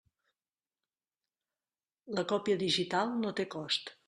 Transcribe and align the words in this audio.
La 2.19 2.25
còpia 2.33 2.63
digital 2.65 3.15
no 3.23 3.39
té 3.43 3.51
cost. 3.59 3.99